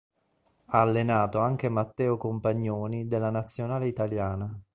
[0.65, 4.51] Ha allenato anche Matteo Compagnoni della nazionale italiana.